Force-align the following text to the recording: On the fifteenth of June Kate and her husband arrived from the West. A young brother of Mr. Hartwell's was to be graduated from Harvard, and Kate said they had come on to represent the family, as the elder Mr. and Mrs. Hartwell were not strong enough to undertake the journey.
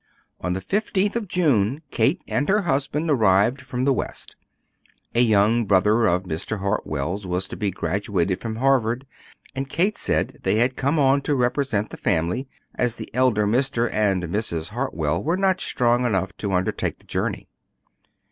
On 0.39 0.53
the 0.53 0.61
fifteenth 0.61 1.15
of 1.15 1.27
June 1.27 1.83
Kate 1.91 2.23
and 2.27 2.49
her 2.49 2.63
husband 2.63 3.07
arrived 3.11 3.61
from 3.61 3.85
the 3.85 3.93
West. 3.93 4.35
A 5.13 5.21
young 5.21 5.65
brother 5.65 6.07
of 6.07 6.23
Mr. 6.23 6.57
Hartwell's 6.57 7.27
was 7.27 7.47
to 7.49 7.55
be 7.55 7.69
graduated 7.69 8.39
from 8.39 8.55
Harvard, 8.55 9.05
and 9.55 9.69
Kate 9.69 9.99
said 9.99 10.39
they 10.41 10.55
had 10.55 10.75
come 10.75 10.97
on 10.97 11.21
to 11.21 11.35
represent 11.35 11.91
the 11.91 11.97
family, 11.97 12.47
as 12.73 12.95
the 12.95 13.13
elder 13.13 13.45
Mr. 13.45 13.87
and 13.93 14.23
Mrs. 14.23 14.69
Hartwell 14.69 15.21
were 15.23 15.37
not 15.37 15.61
strong 15.61 16.03
enough 16.03 16.35
to 16.37 16.51
undertake 16.51 16.97
the 16.97 17.05
journey. 17.05 17.47